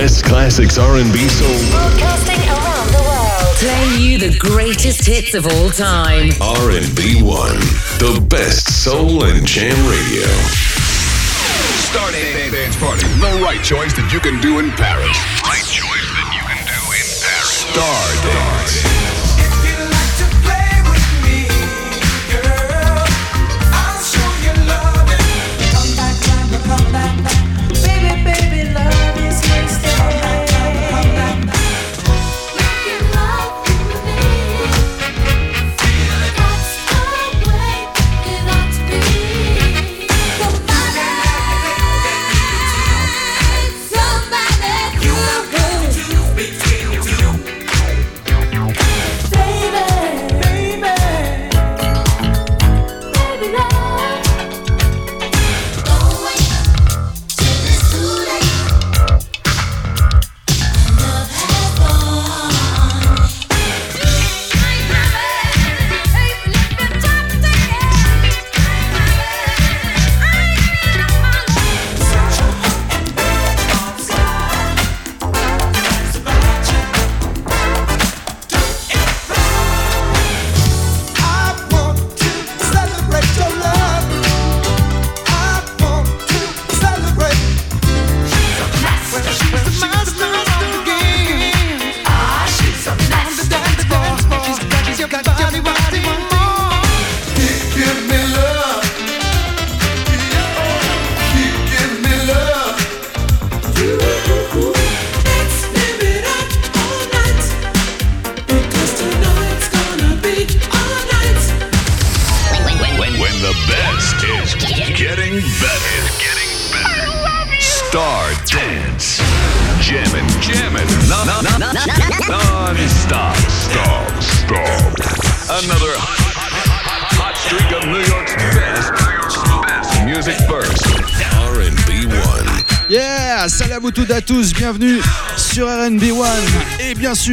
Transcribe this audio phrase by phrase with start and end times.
[0.00, 1.70] best classics R&B soul.
[1.70, 3.56] Broadcasting around the world.
[3.60, 6.30] Playing you the greatest hits of all time.
[6.40, 7.60] R&B One,
[8.00, 10.24] the best soul and jam radio.
[11.84, 13.06] Start a dance party.
[13.20, 15.18] The right choice that you can do in Paris.
[15.44, 17.60] Right choice that you can do in Paris.
[17.68, 18.89] Star Dance.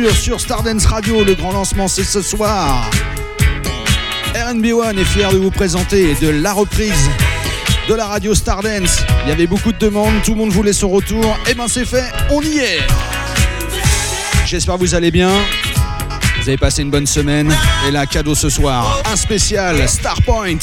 [0.06, 1.24] Sur Stardance Radio.
[1.24, 2.90] Le grand lancement c'est ce soir.
[4.36, 7.10] RNB One est fier de vous présenter de la reprise
[7.90, 9.04] de la radio Stardance.
[9.24, 11.38] Il y avait beaucoup de demandes, tout le monde voulait son retour.
[11.50, 12.80] Et ben c'est fait, on y est.
[14.46, 15.32] J'espère que vous allez bien.
[16.40, 17.54] Vous avez passé une bonne semaine.
[17.88, 20.60] Et là, cadeau ce soir, un spécial Starpoint.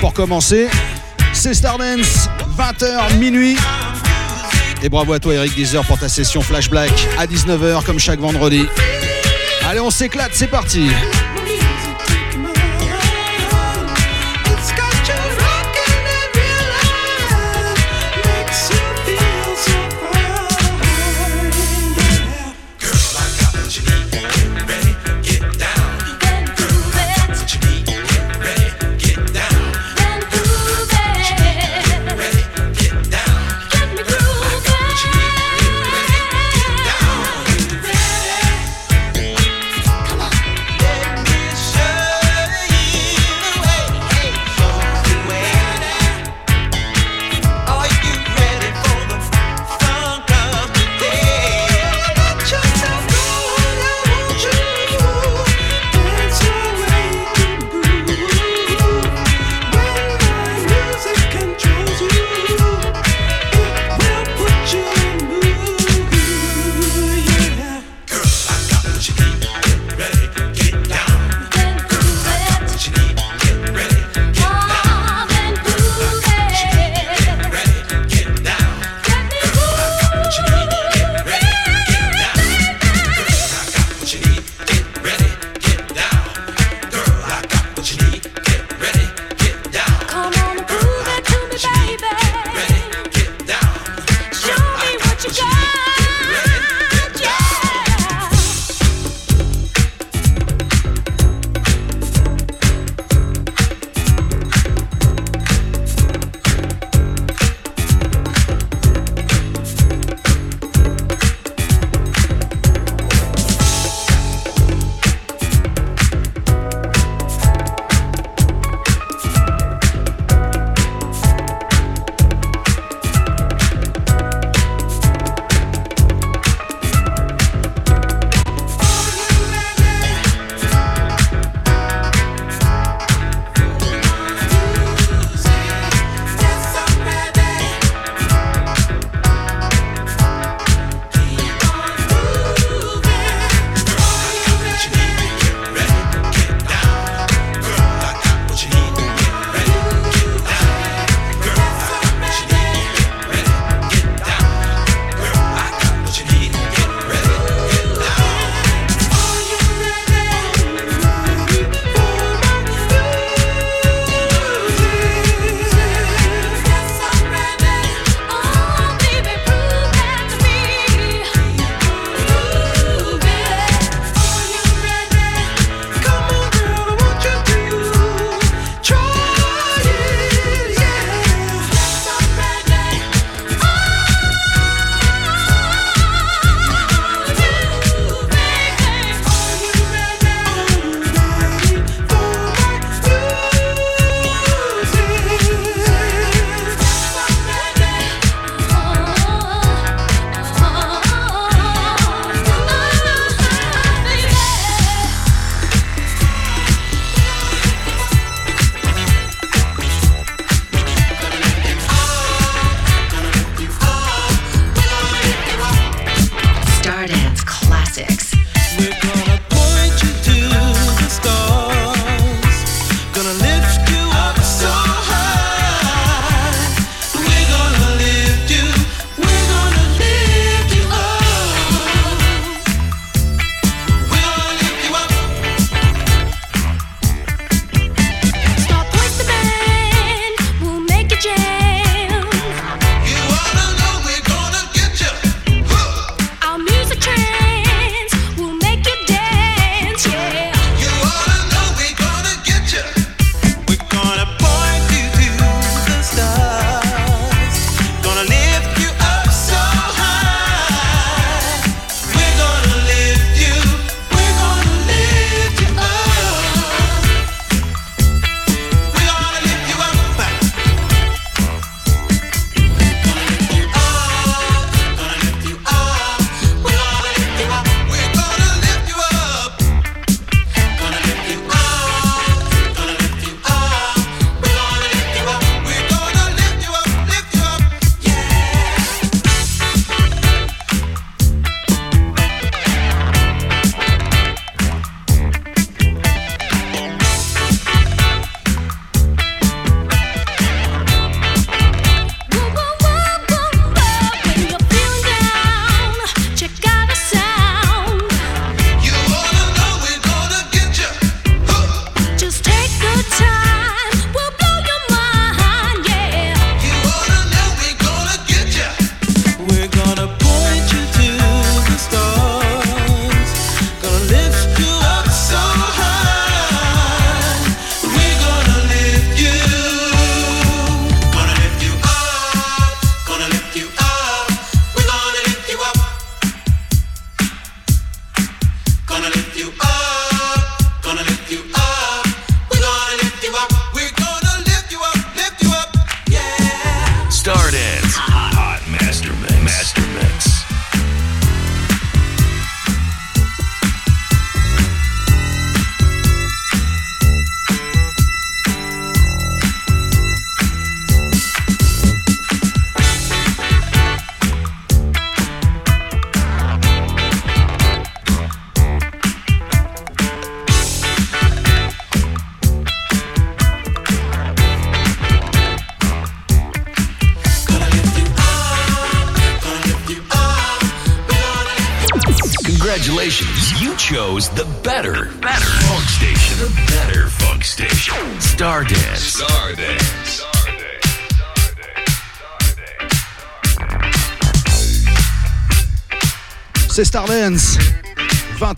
[0.00, 0.68] Pour commencer,
[1.32, 3.56] c'est Stardance, 20h, minuit.
[4.82, 8.18] Et bravo à toi Eric Deezer pour ta session Flash Black à 19h comme chaque
[8.18, 8.66] vendredi.
[9.68, 10.88] Allez, on s'éclate, c'est parti.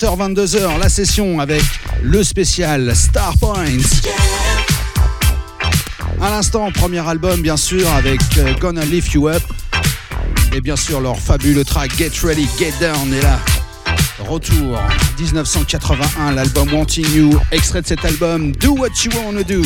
[0.03, 1.63] 20h, 22h, la session avec
[2.03, 3.79] le spécial Star Points.
[6.21, 9.43] À l'instant, premier album, bien sûr, avec euh, Gonna Lift You Up.
[10.55, 13.39] Et bien sûr, leur fabuleux track Get Ready, Get Down est là.
[14.19, 14.81] Retour
[15.21, 19.63] 1981, l'album Wanting You, extrait de cet album Do What You Wanna Do.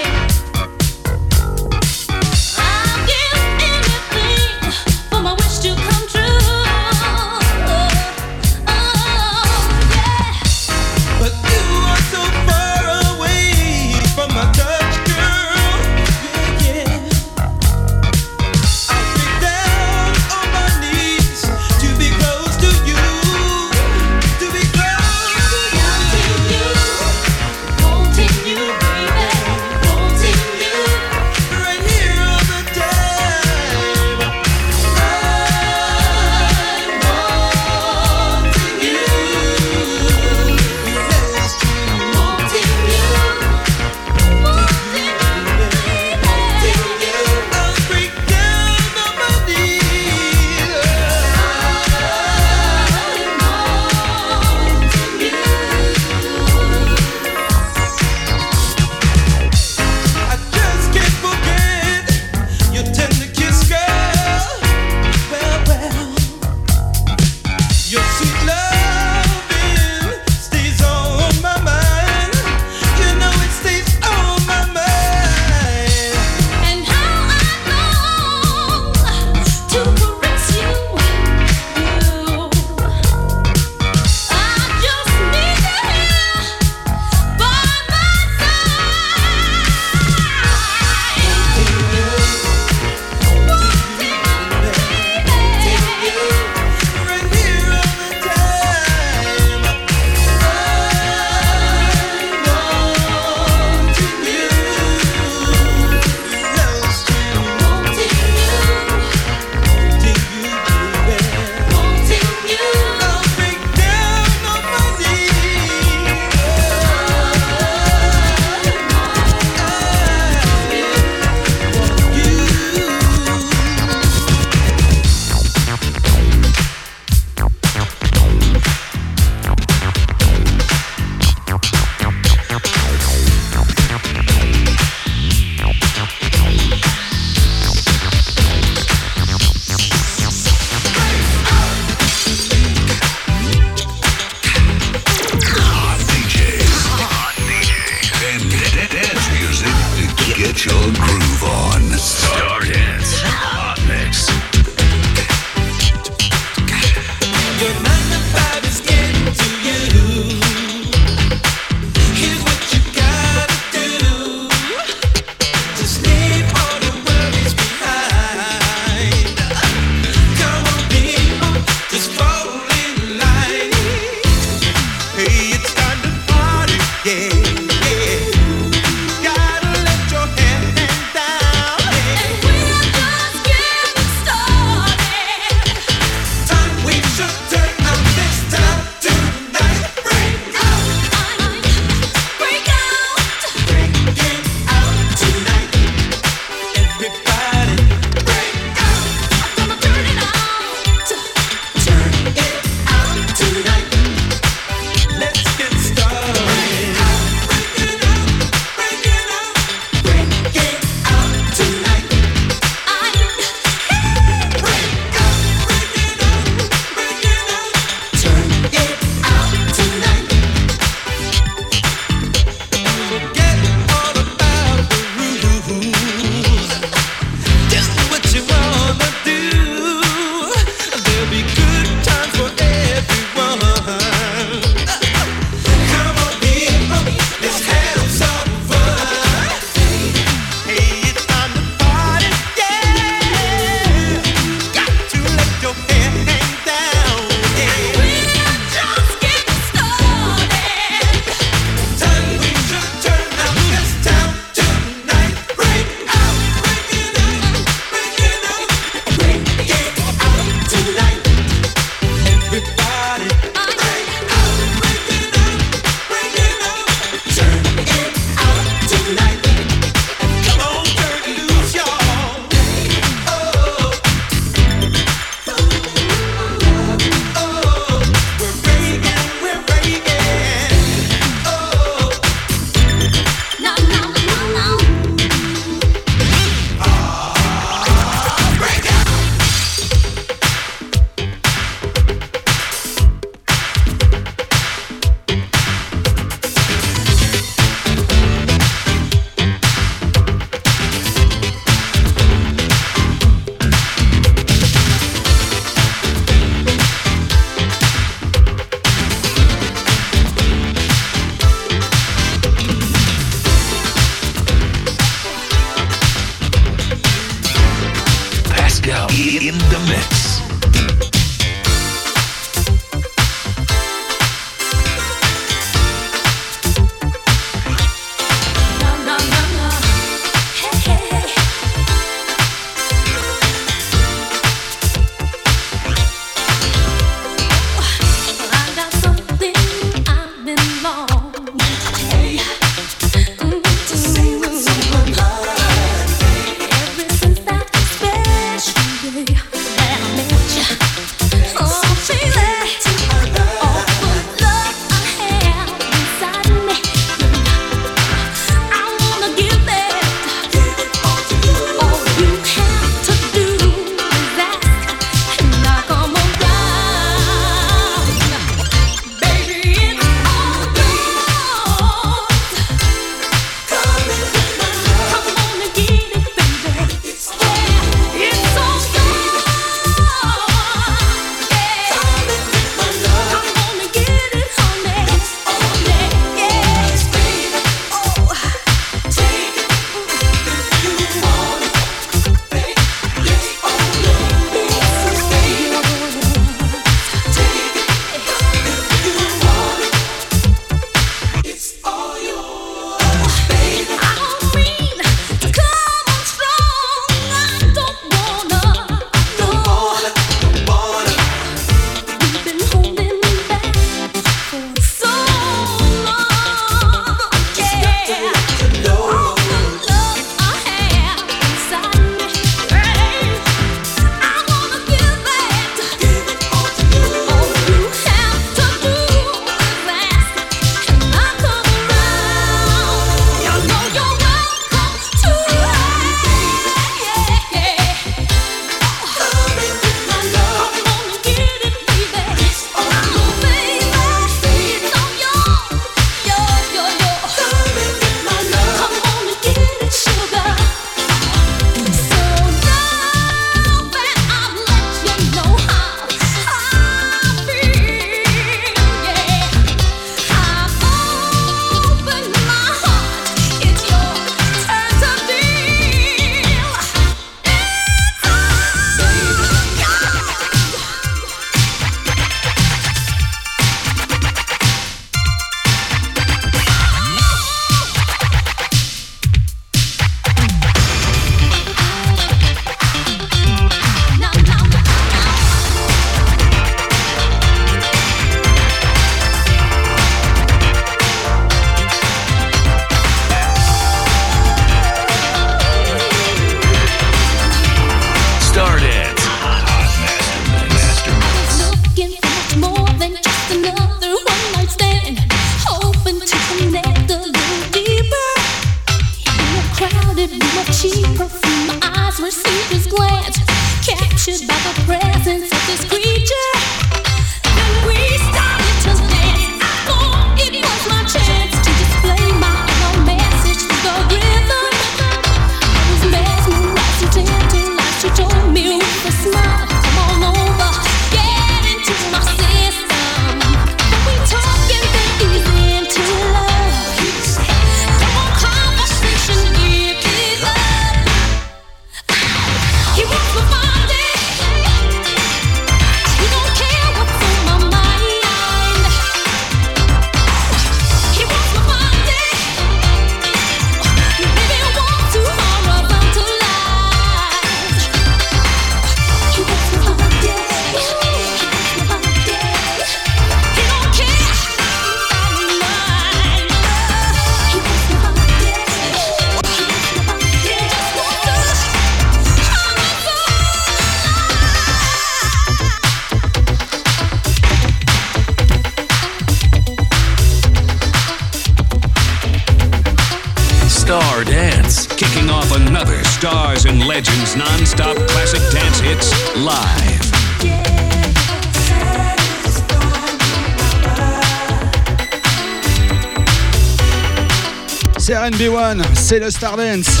[598.24, 600.00] RNB1, c'est le Stardance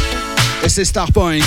[0.64, 1.40] et c'est Starpoint.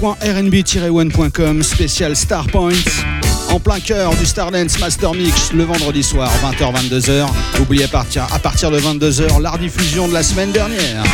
[0.00, 2.72] www.rnb-one.com spécial Star Starpoint
[3.50, 7.26] en plein cœur du Stardance Master Mix le vendredi soir 20h-22h.
[7.60, 11.04] Oubliez à partir, à partir de 22h la rediffusion de la semaine dernière.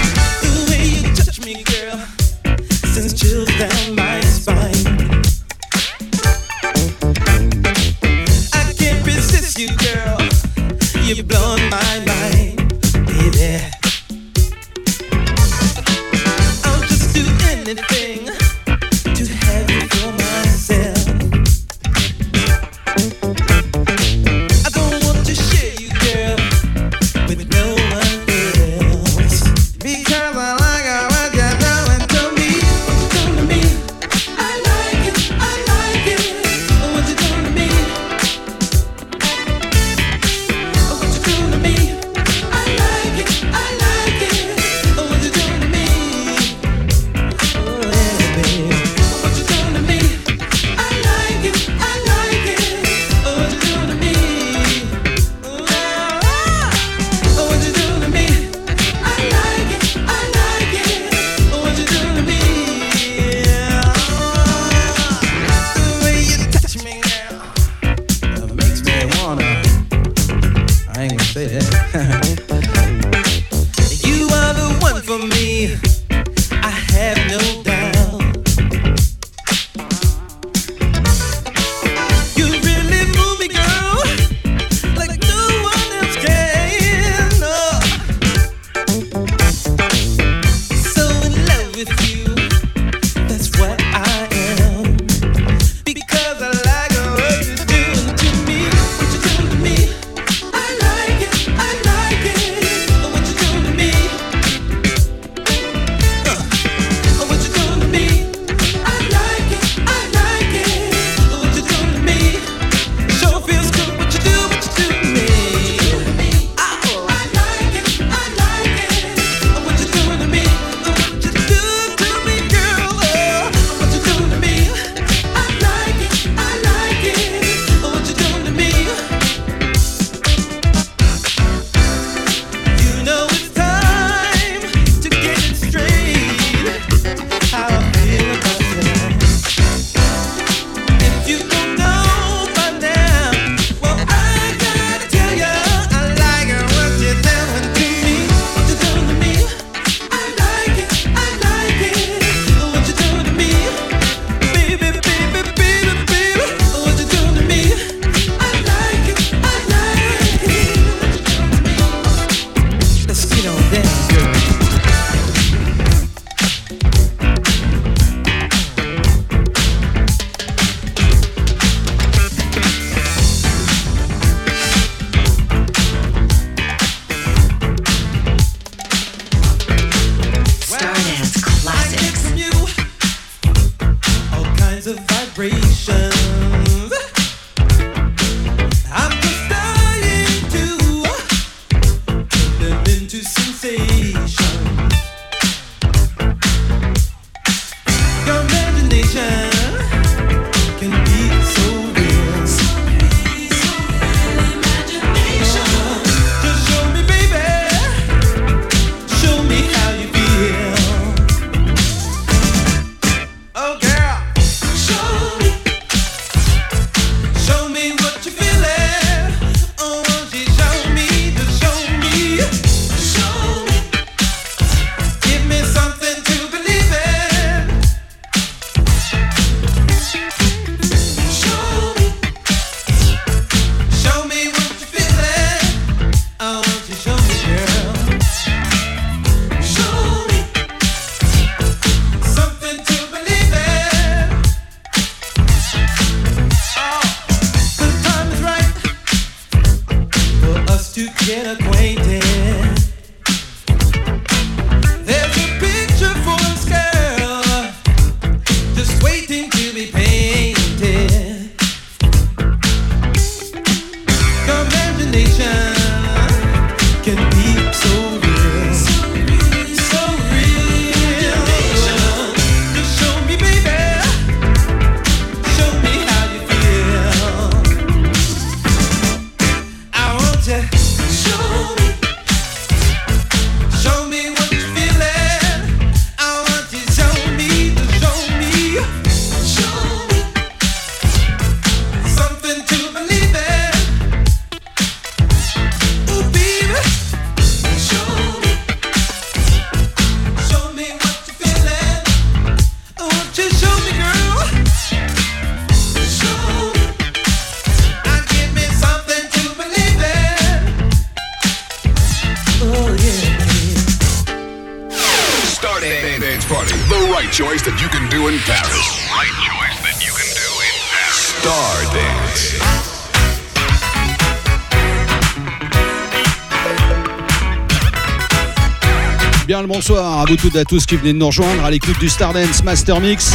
[330.36, 333.00] à toutes et à tous qui venez de nous rejoindre à l'écoute du Stardance Master
[333.00, 333.32] Mix.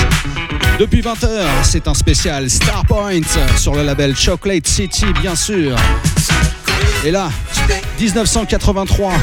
[0.77, 3.21] Depuis 20h, c'est un spécial Starpoint
[3.57, 5.75] sur le label Chocolate City, bien sûr.
[7.03, 7.31] Et là,
[7.99, 9.13] 1983,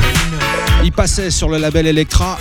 [0.82, 2.38] il passait sur le label Electra.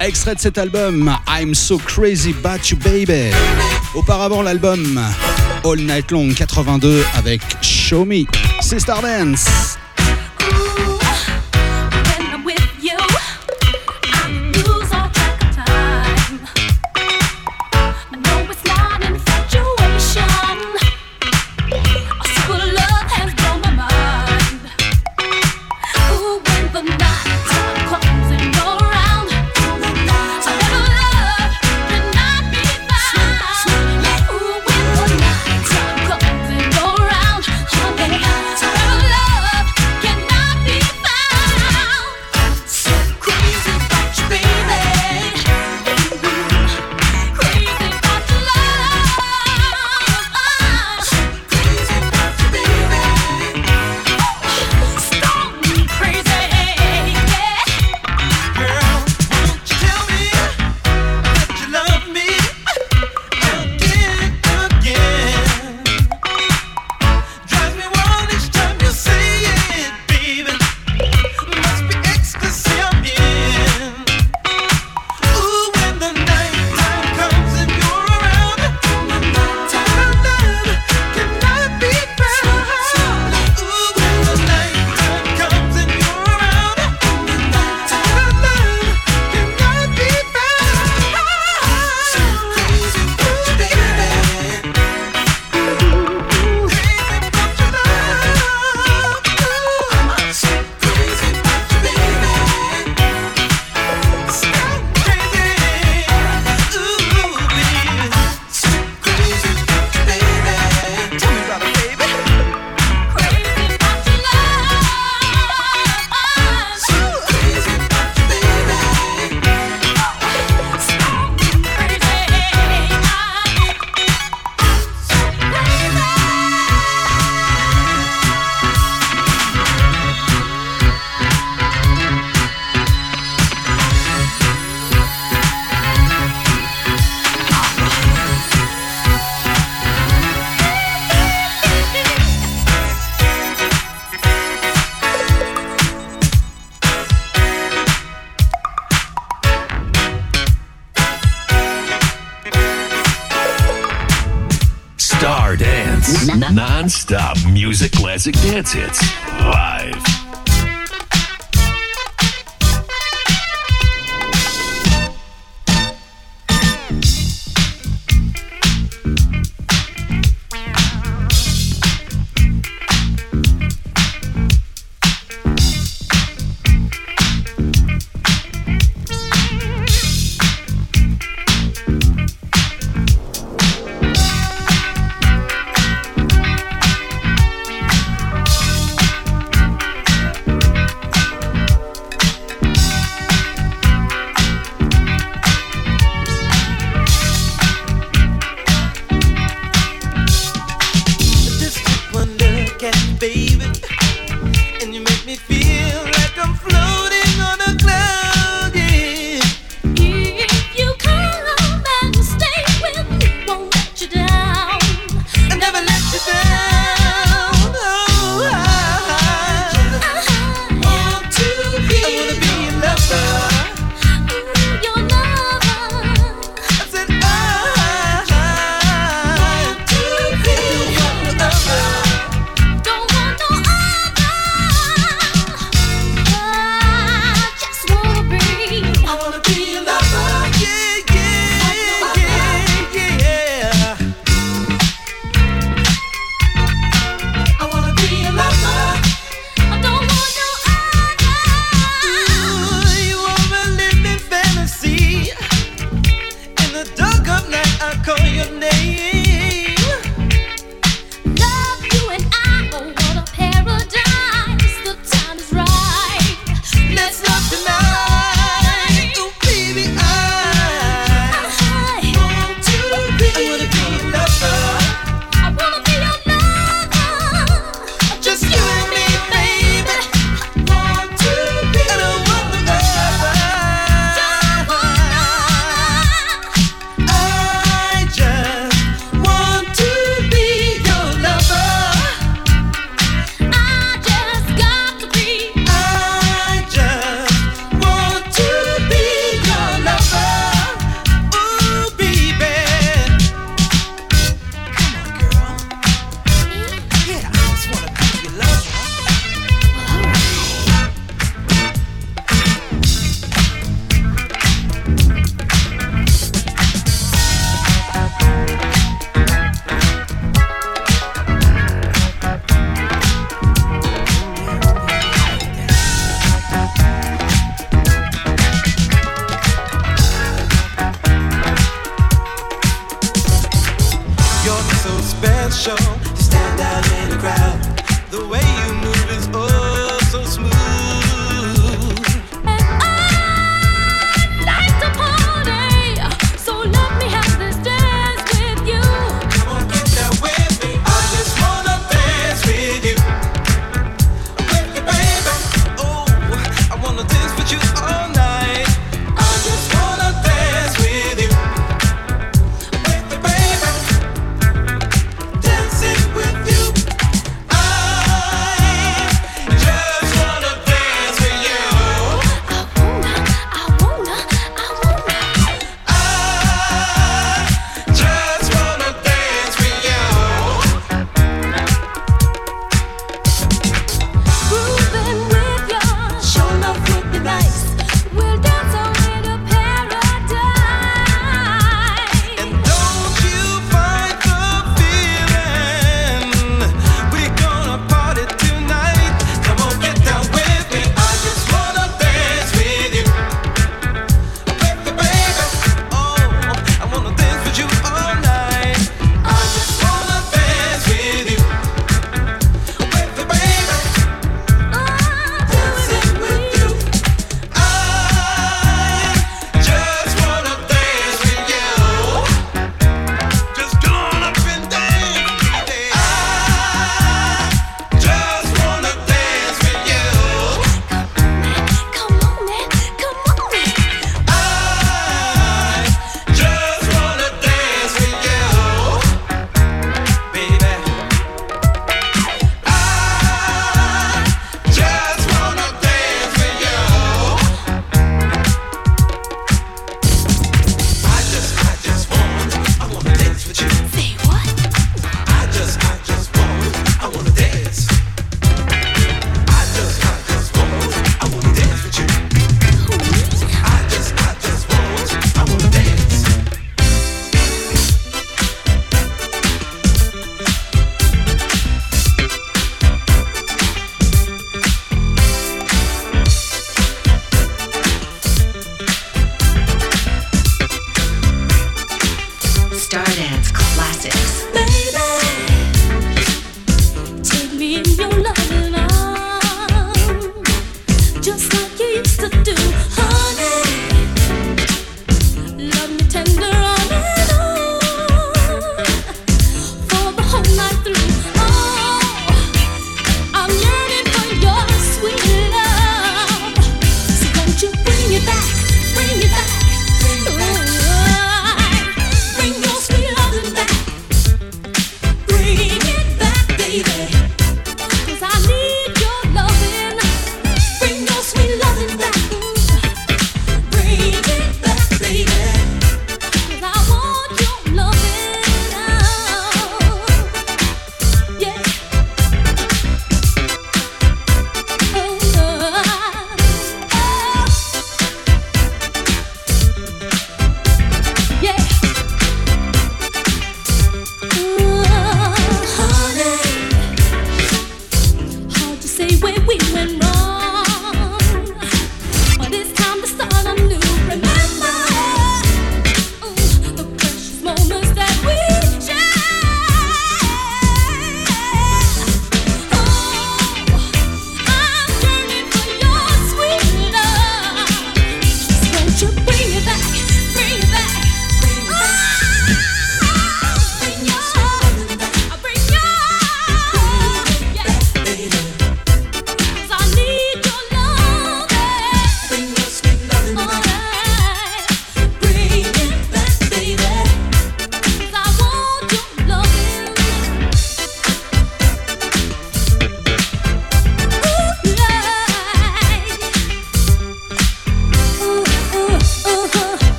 [0.00, 3.30] Extrait de cet album, I'm So Crazy About You Baby.
[3.94, 5.00] Auparavant, l'album
[5.64, 8.24] All Night Long 82 avec Show Me.
[8.60, 9.78] C'est Stardance.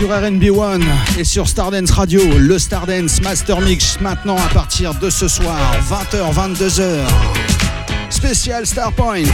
[0.00, 0.80] sur RNB1
[1.18, 5.58] et sur Stardance Radio, le Stardance Master Mix maintenant à partir de ce soir,
[5.90, 7.06] 20h, 22h.
[8.08, 9.24] Spécial Star Points.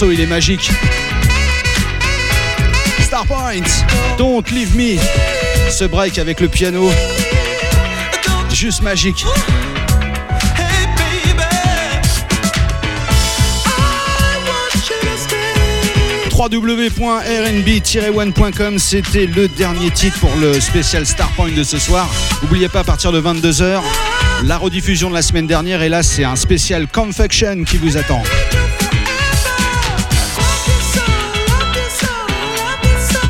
[0.00, 0.70] il est magique.
[3.00, 3.60] Starpoint,
[4.16, 4.96] Don't Leave Me.
[5.70, 6.90] Ce break avec le piano,
[8.50, 9.24] juste magique.
[16.32, 22.08] www.rnb-1.com, c'était le dernier titre pour le spécial Starpoint de ce soir.
[22.42, 23.80] N'oubliez pas à partir de 22h,
[24.44, 28.22] la rediffusion de la semaine dernière et là c'est un spécial Confection qui vous attend.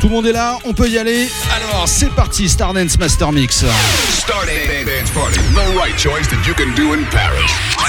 [0.03, 1.29] Tout le monde est là, on peut y aller.
[1.55, 3.63] Alors, c'est parti, Stardance Master Mix.
[4.09, 7.82] Stardance Dance Party, the right choice that you can do in Paris.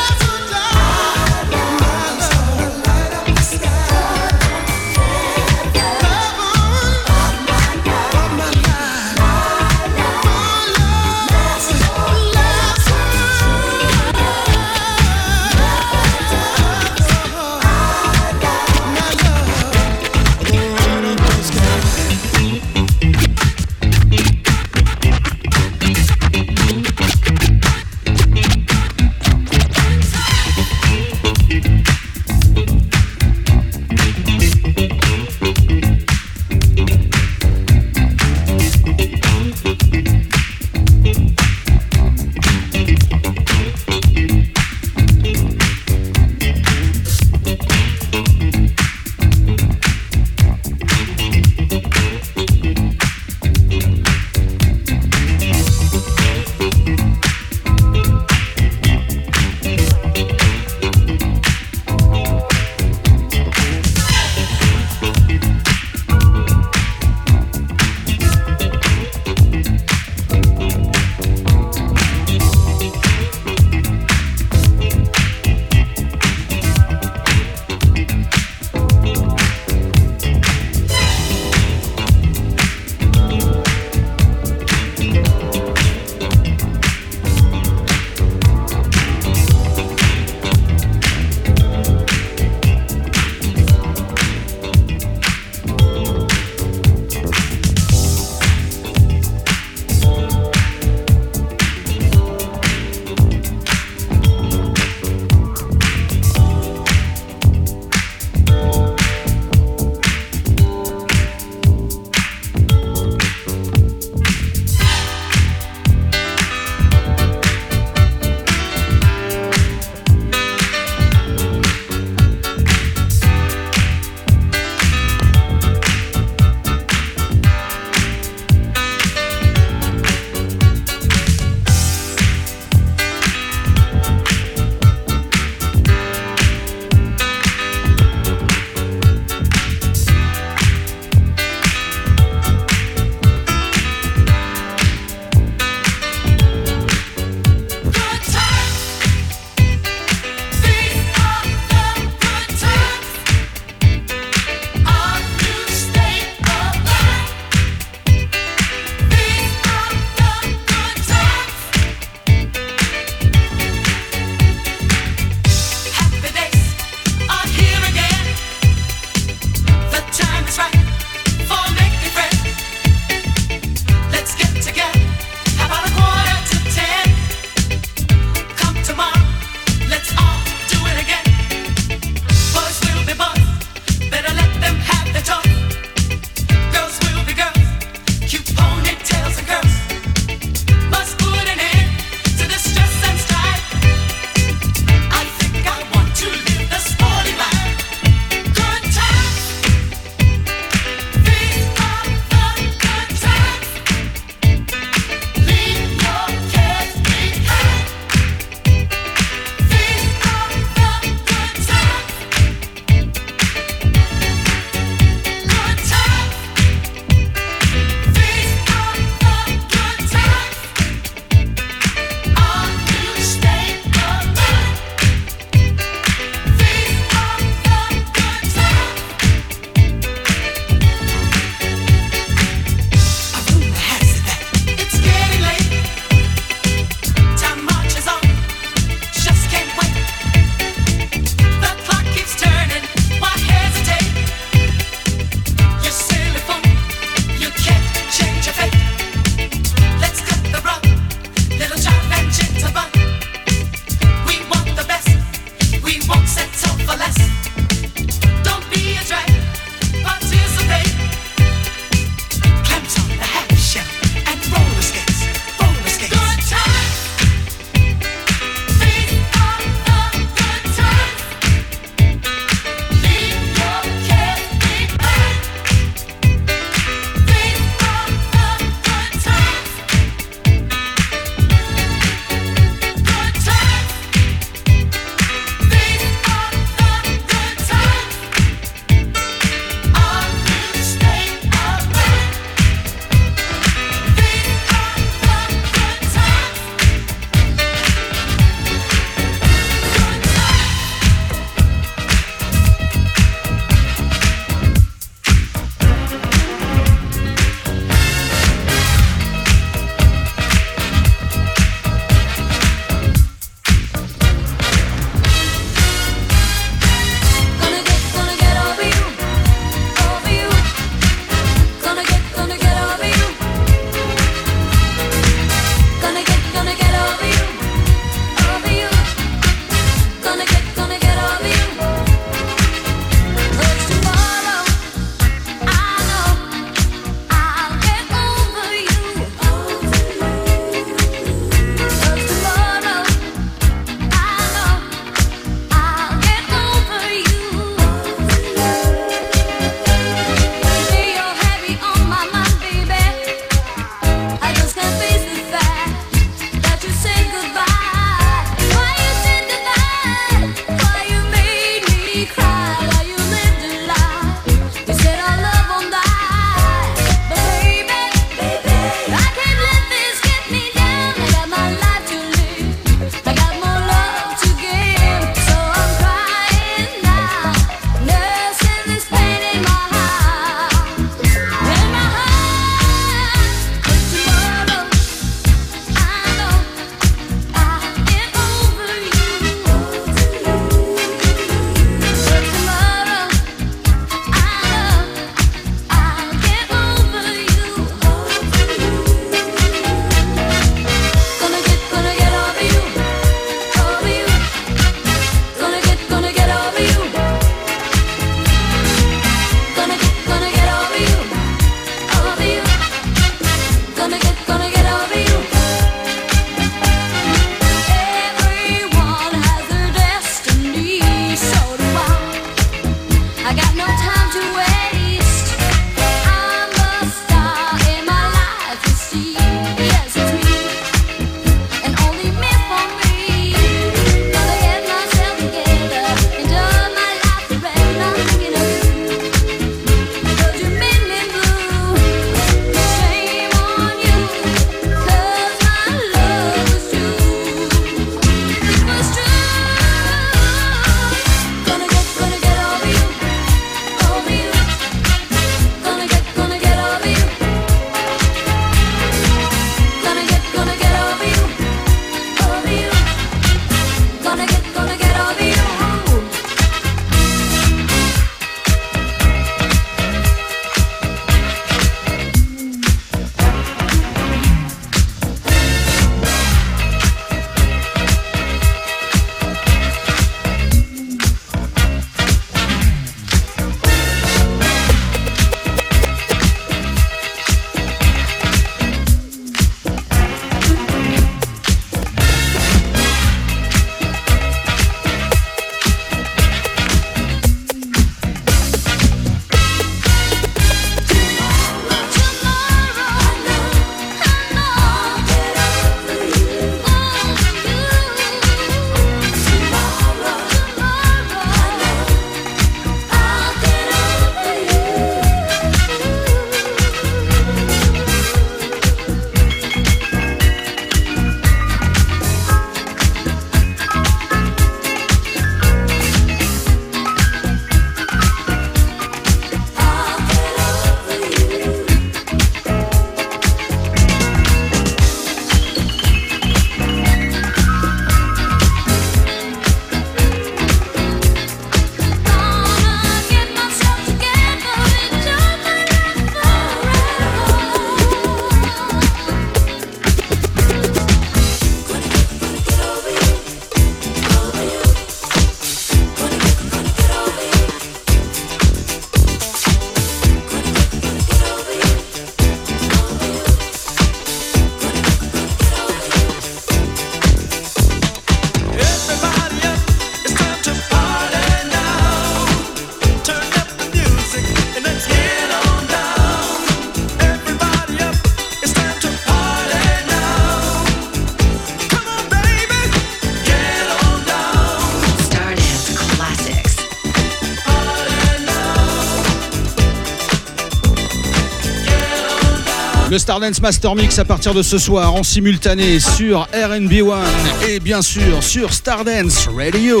[593.12, 597.20] Le Stardance Master Mix à partir de ce soir en simultané sur RNB1
[597.68, 600.00] et bien sûr sur Stardance Radio.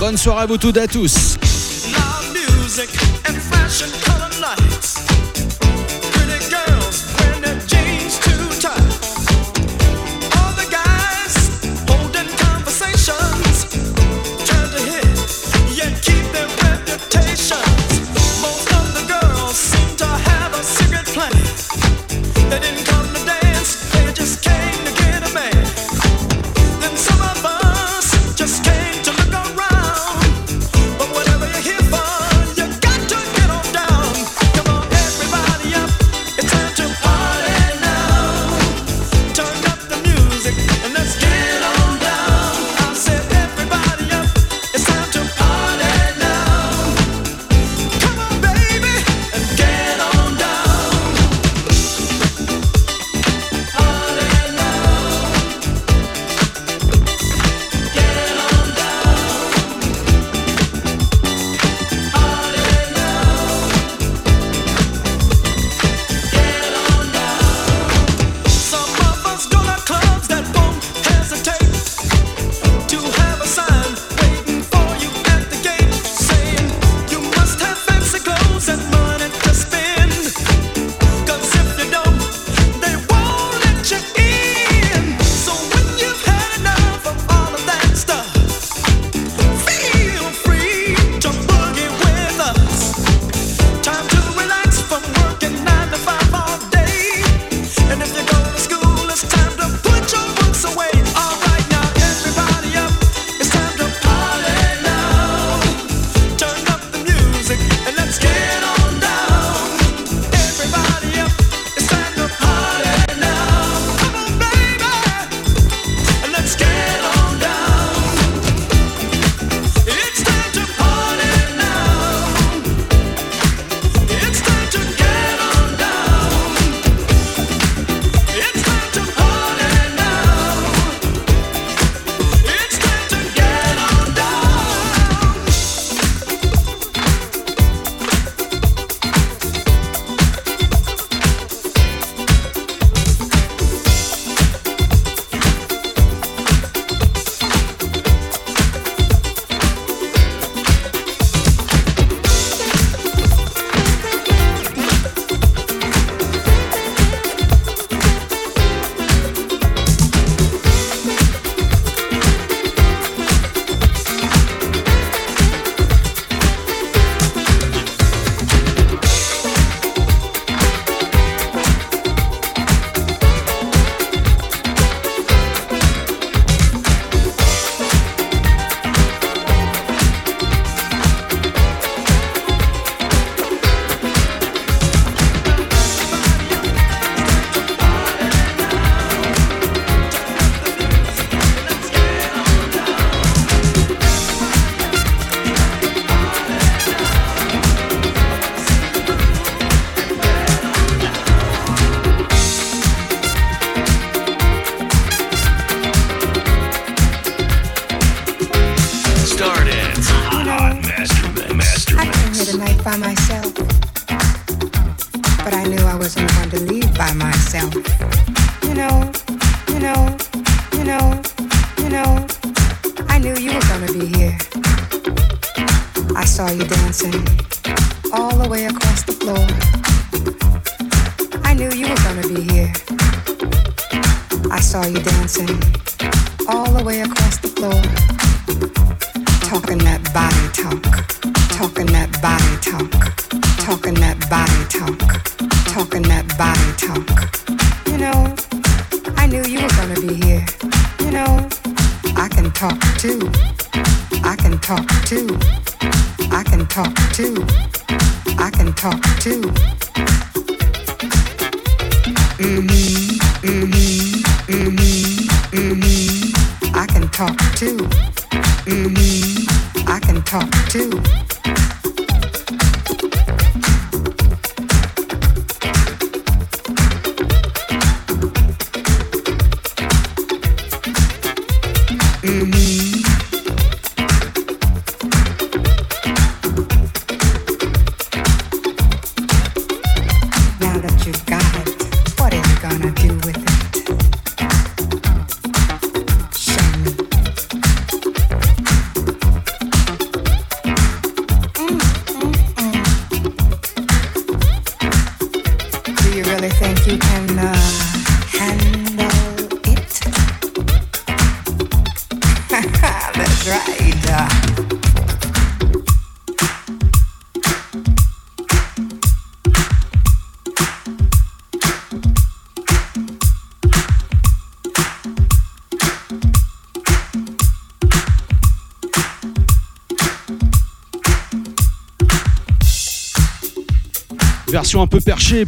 [0.00, 1.37] Bonne soirée à vous toutes et à tous.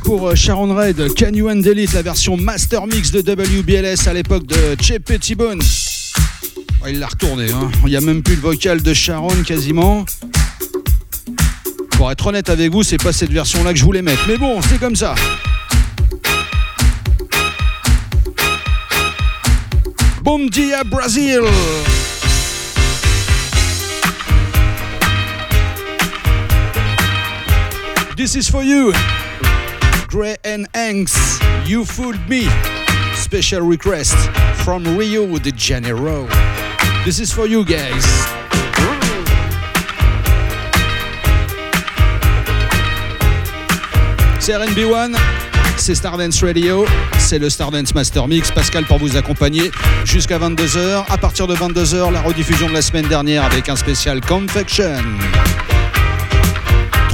[0.05, 4.13] Pour euh, Sharon Red, Can You Handle It, la version master mix de WBLS à
[4.13, 5.59] l'époque de Che Pettibone.
[6.83, 7.71] Oh, il l'a retourné, hein.
[7.85, 10.05] il n'y a même plus le vocal de Sharon quasiment.
[11.93, 14.61] Pour être honnête avec vous, c'est pas cette version-là que je voulais mettre, mais bon,
[14.61, 15.15] c'est comme ça.
[20.23, 21.41] Bom dia Brazil
[28.15, 28.93] This is for you.
[30.11, 32.49] Gray and Hanks, You Fooled Me.
[33.15, 34.17] Special request
[34.65, 36.27] from Rio de Janeiro.
[37.05, 38.05] This is for you guys.
[44.41, 45.15] C'est RNB1,
[45.77, 46.85] c'est Stardance Radio,
[47.19, 48.51] c'est le Stardance Master Mix.
[48.51, 49.71] Pascal pour vous accompagner
[50.05, 51.05] jusqu'à 22h.
[51.09, 55.05] À partir de 22h, la rediffusion de la semaine dernière avec un spécial Confection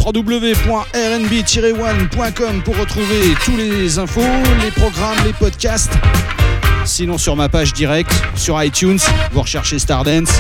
[0.07, 4.21] www.rnb-one.com pour retrouver tous les infos,
[4.63, 5.91] les programmes, les podcasts.
[6.85, 9.01] Sinon sur ma page directe sur iTunes,
[9.33, 10.31] vous recherchez Stardance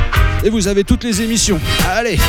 [0.44, 1.58] et vous avez toutes les émissions.
[1.88, 2.20] Allez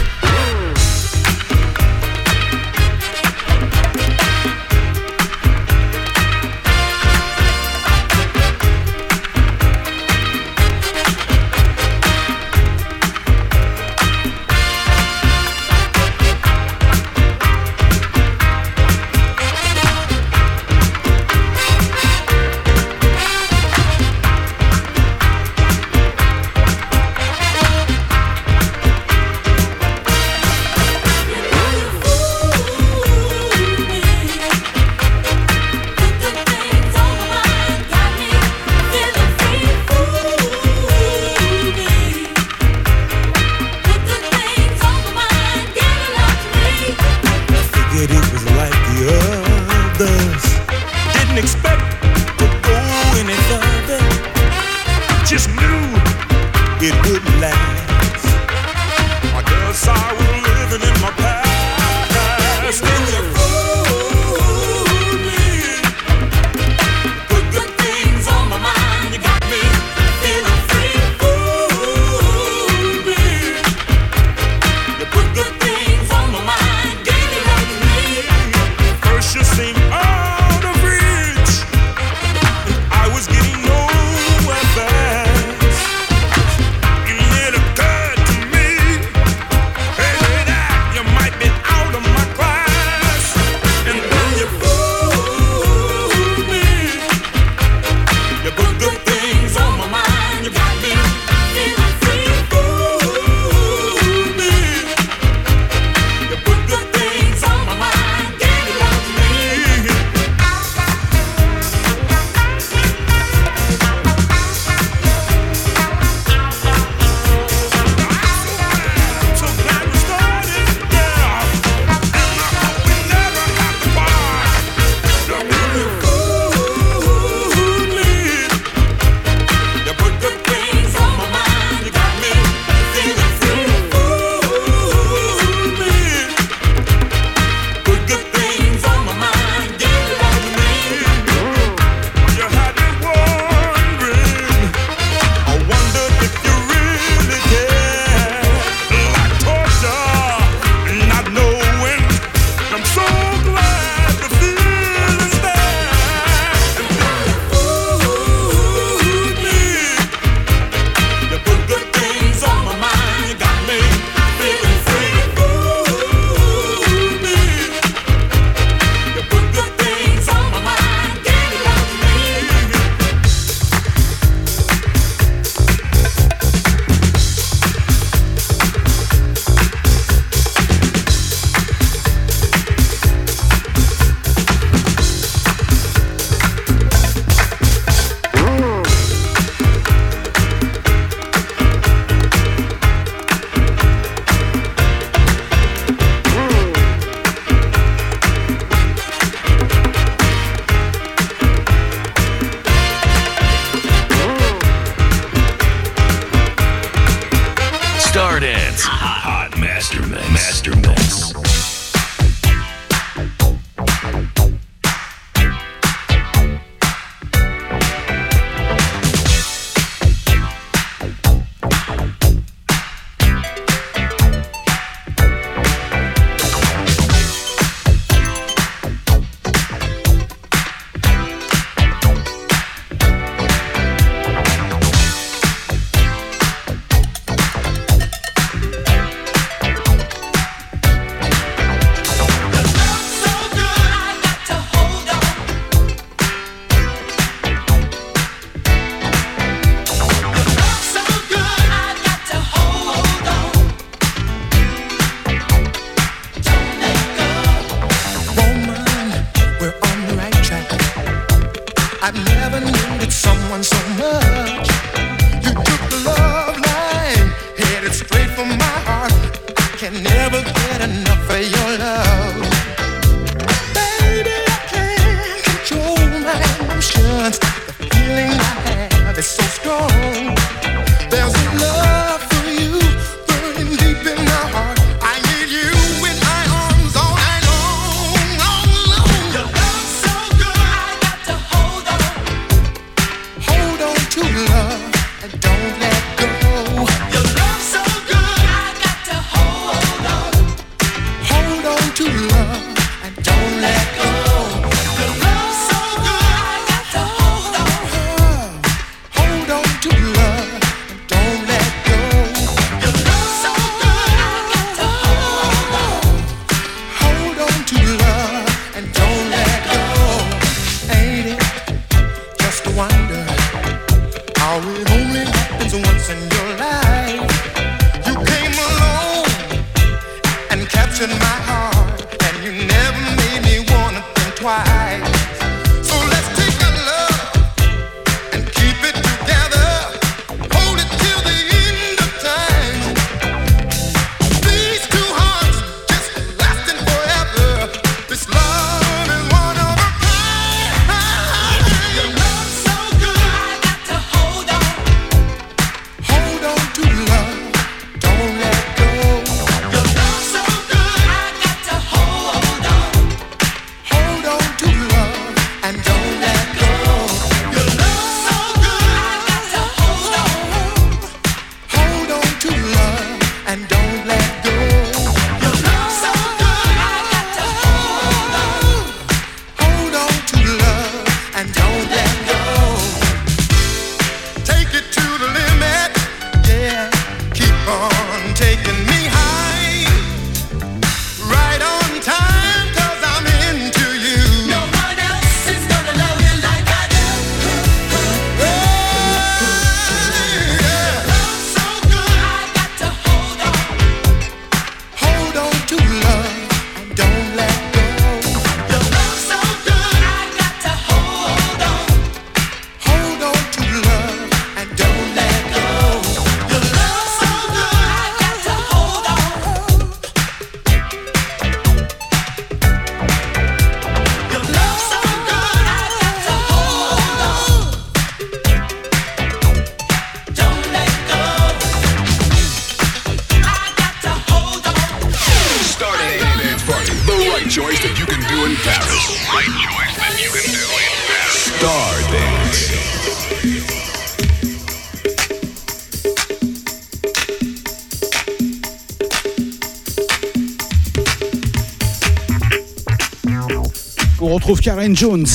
[454.95, 455.27] Jones.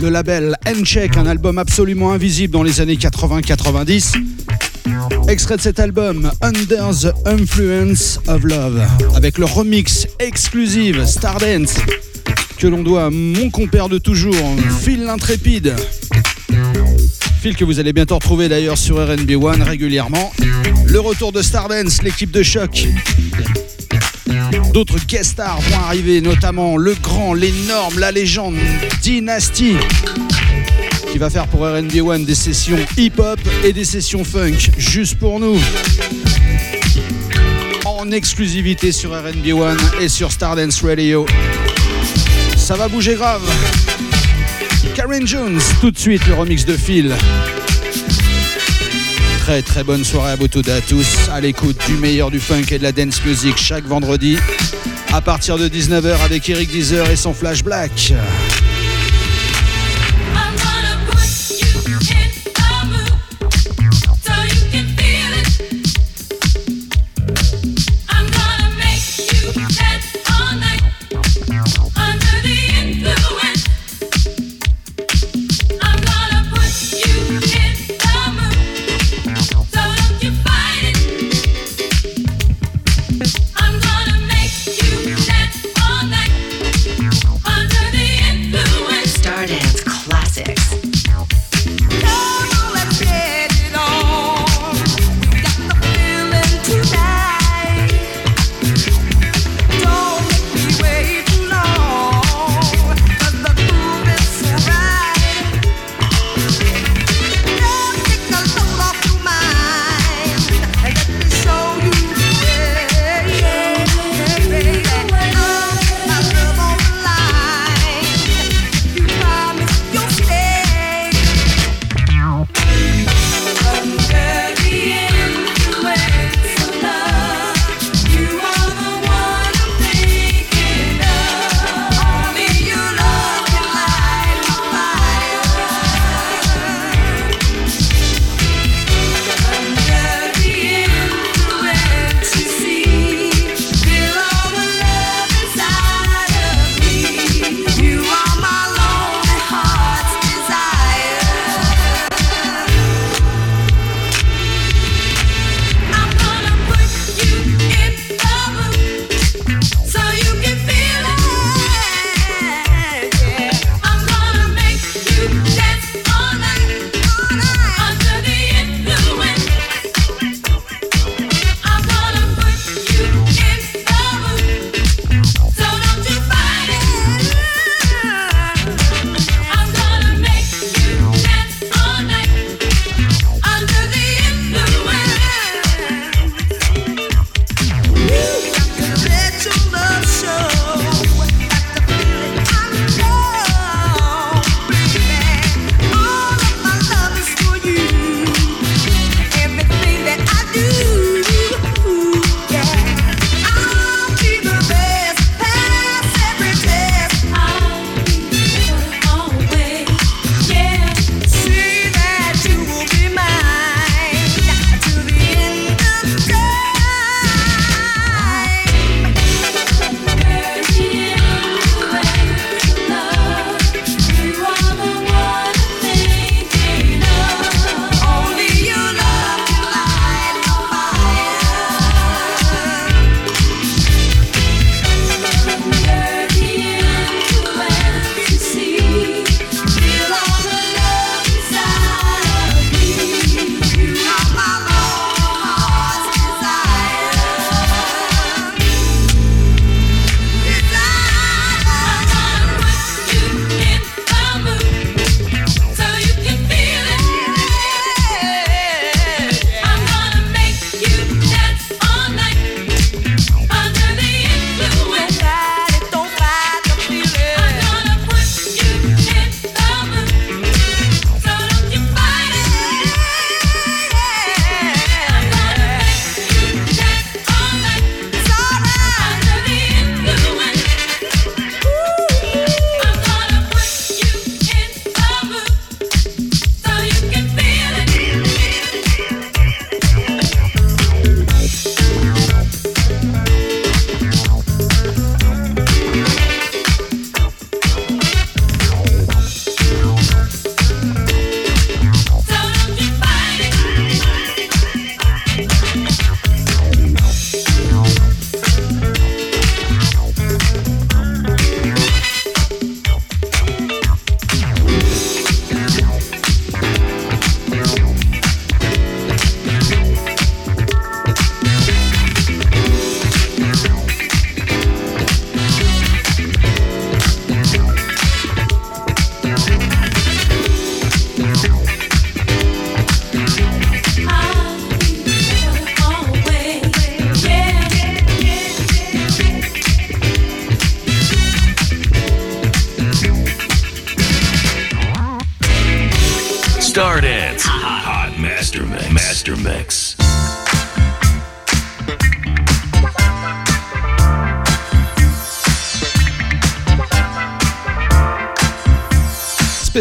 [0.00, 4.14] Le label N-Check, un album absolument invisible dans les années 80-90.
[5.28, 8.82] Extrait de cet album Under the Influence of Love,
[9.14, 11.76] avec le remix exclusif Stardance,
[12.58, 14.34] que l'on doit à mon compère de toujours,
[14.82, 15.74] Phil l'intrépide.
[17.40, 20.32] Phil que vous allez bientôt retrouver d'ailleurs sur RNB One régulièrement.
[20.86, 22.88] Le retour de Stardance, l'équipe de choc.
[24.72, 28.56] D'autres guest stars vont arriver, notamment le grand, l'énorme, la légende
[29.02, 29.74] Dynasty,
[31.10, 35.40] qui va faire pour RB One des sessions hip-hop et des sessions funk, juste pour
[35.40, 35.58] nous.
[37.84, 41.26] En exclusivité sur RB One et sur Stardance Radio.
[42.56, 43.42] Ça va bouger grave.
[44.94, 47.14] Karen Jones, tout de suite le remix de Phil
[49.48, 52.76] très très bonne soirée à Botoda à tous, à l'écoute du meilleur du funk et
[52.76, 54.36] de la dance music chaque vendredi
[55.10, 58.12] à partir de 19h avec Eric Deezer et son Flash Black.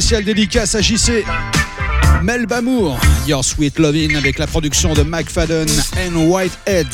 [0.08, 1.26] spéciale dédicace à JC.
[2.24, 2.98] Mel Bamour,
[3.28, 5.68] Your Sweet Lovin' avec la production de McFadden
[5.98, 6.88] and Whitehead.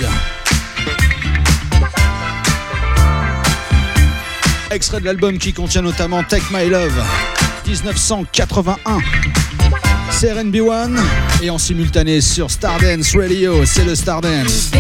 [4.72, 7.00] Extrait de l'album qui contient notamment Take My Love
[7.68, 8.98] 1981.
[10.10, 10.98] CRNB1
[11.44, 14.72] et en simultané sur Stardance Radio, c'est le Stardance.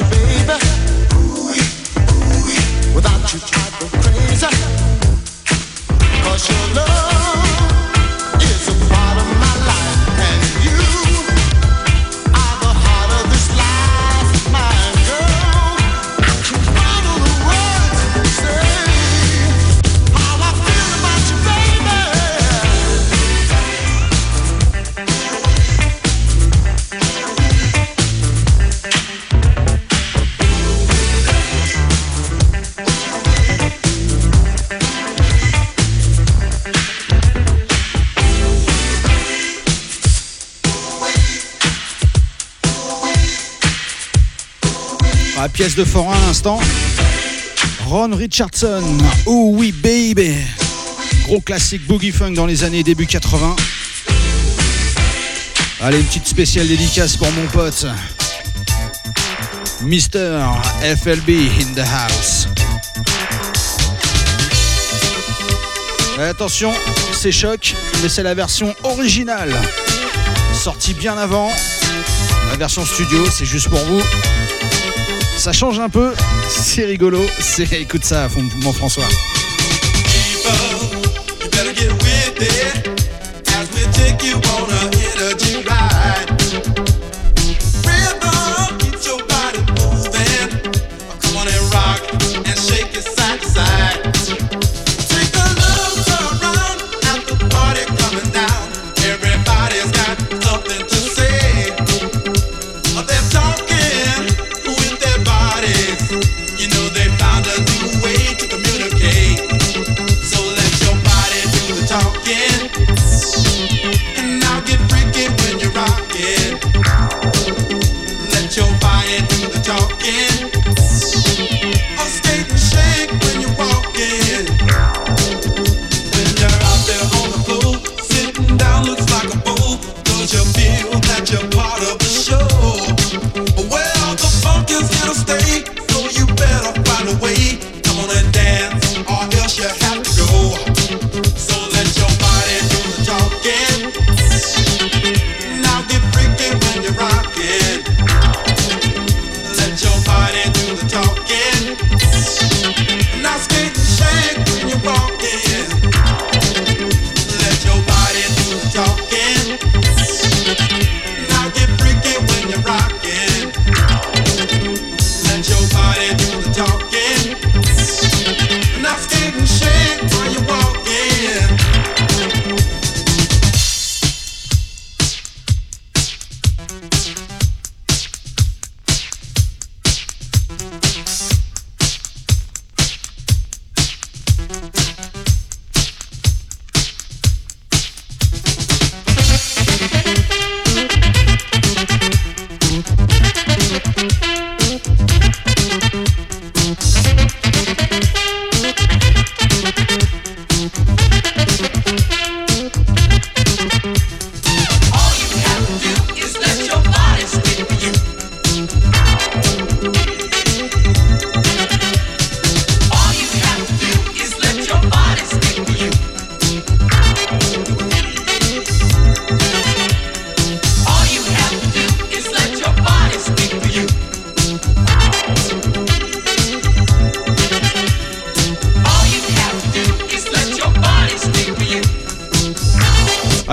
[0.00, 0.63] you, baby.
[45.54, 46.58] Pièce de forain à l'instant.
[47.86, 48.82] Ron Richardson,
[49.24, 50.34] Oh oui baby.
[51.26, 53.54] Gros classique boogie funk dans les années début 80.
[55.80, 57.86] Allez, une petite spéciale dédicace pour mon pote.
[59.82, 60.40] Mister
[60.82, 62.48] FLB in the house.
[66.18, 66.72] Attention,
[67.12, 69.54] c'est choc, mais c'est la version originale.
[70.52, 71.50] Sortie bien avant.
[72.50, 74.00] La version studio, c'est juste pour vous.
[75.44, 76.14] Ça change un peu,
[76.48, 77.20] c'est rigolo.
[77.38, 78.28] C'est écoute ça,
[78.62, 79.04] mon François.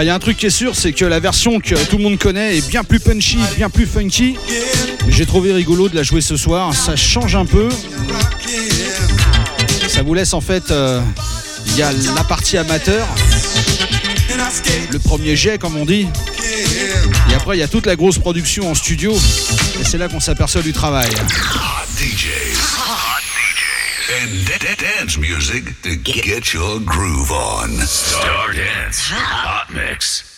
[0.02, 2.04] Il y a un truc qui est sûr, c'est que la version que tout le
[2.04, 4.36] monde connaît est bien plus punchy, bien plus funky.
[5.08, 6.74] J'ai trouvé rigolo de la jouer ce soir.
[6.74, 7.70] Ça change un peu.
[9.88, 10.72] Ça vous laisse en fait.
[10.72, 11.02] euh,
[11.68, 13.08] Il y a la partie amateur,
[14.92, 16.08] le premier jet comme on dit.
[17.30, 19.14] Et après, il y a toute la grosse production en studio.
[19.80, 21.10] Et c'est là qu'on s'aperçoit du travail.
[24.14, 27.70] And da- da- dance music to get your groove on.
[27.88, 30.31] Star Dance Hot Mix.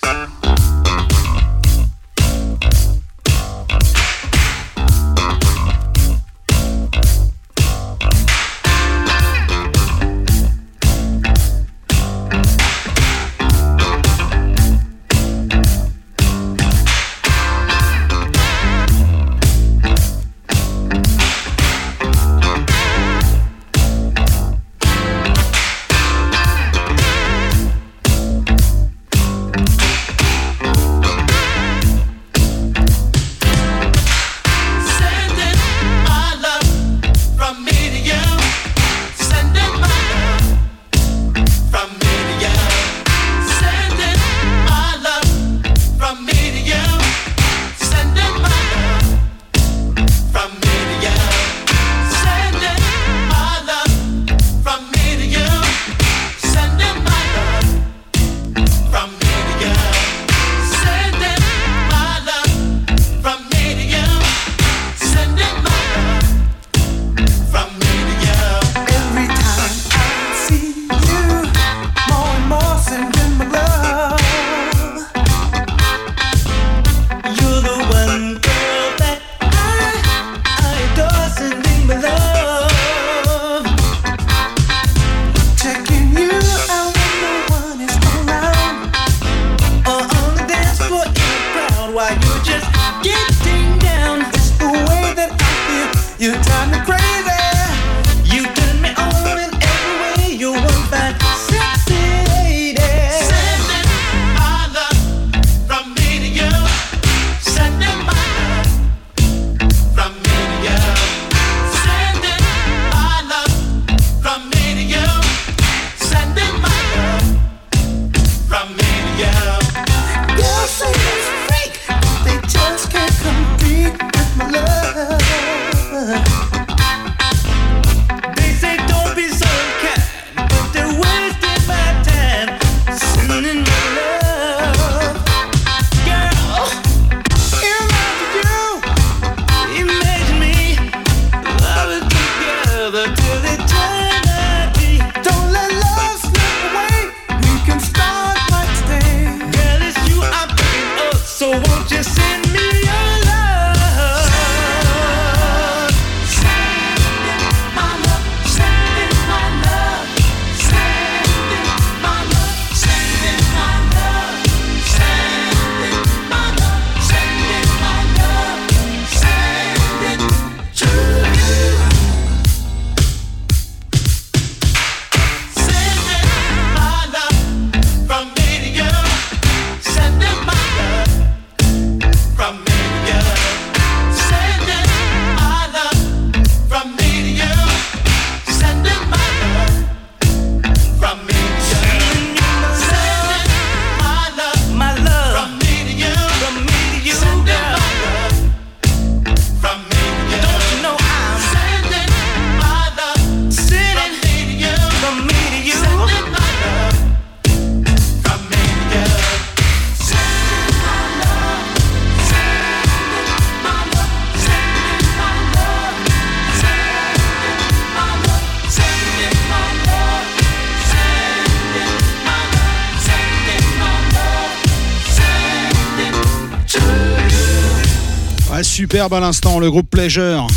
[229.11, 230.47] à l'instant, le groupe Pleasure.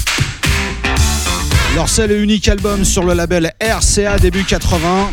[1.75, 5.11] Leur seul et unique album sur le label RCA début 80.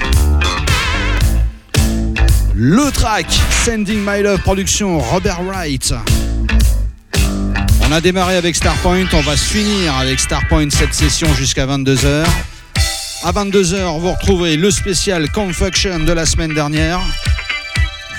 [2.53, 3.25] Le track
[3.65, 5.95] Sending My Love production Robert Wright.
[7.81, 12.25] On a démarré avec Starpoint, on va se finir avec Starpoint cette session jusqu'à 22h.
[13.23, 16.99] À 22h, vous retrouvez le spécial Confuction de la semaine dernière.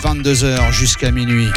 [0.03, 1.51] 22h jusqu'à minuit.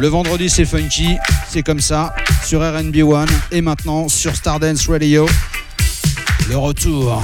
[0.00, 5.28] Le vendredi, c'est funky, c'est comme ça, sur RNB1 et maintenant sur Stardance Radio.
[6.48, 7.22] Le retour.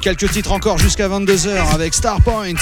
[0.00, 2.56] Quelques titres encore jusqu'à 22h avec Starpoint.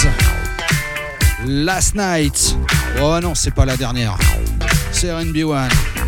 [1.46, 2.58] Last Night.
[3.00, 4.18] Oh non, c'est pas la dernière.
[4.92, 5.99] C'est RNB1.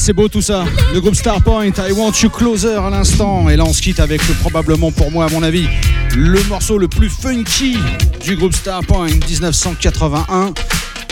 [0.00, 0.64] c'est beau tout ça.
[0.94, 3.50] Le groupe Starpoint, I Want You Closer à l'instant.
[3.50, 5.68] Et là, on se quitte avec euh, probablement, pour moi, à mon avis,
[6.16, 7.76] le morceau le plus funky
[8.24, 10.54] du groupe Starpoint 1981.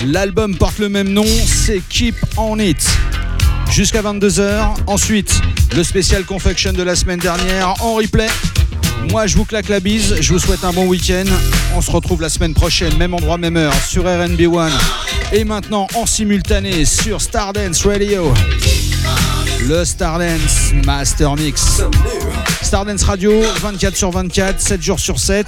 [0.06, 2.88] L'album porte le même nom, c'est Keep On It.
[3.70, 4.76] Jusqu'à 22h.
[4.86, 5.38] Ensuite,
[5.76, 8.28] le spécial confection de la semaine dernière en replay.
[9.10, 10.16] Moi, je vous claque la bise.
[10.18, 11.26] Je vous souhaite un bon week-end.
[11.76, 14.72] On se retrouve la semaine prochaine, même endroit, même heure, sur RNB One
[15.32, 18.32] et maintenant en simultané sur Stardance Radio.
[19.66, 21.82] Le Stardance Master Mix.
[22.62, 25.46] Stardance Radio, 24 sur 24, 7 jours sur 7,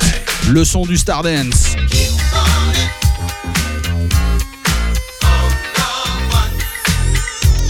[0.51, 1.77] le son du Stardance.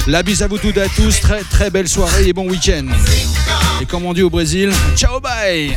[0.07, 2.87] La bise à vous toutes à tous, très très belle soirée et bon week-end.
[3.81, 5.77] Et comme on dit au Brésil, ciao bye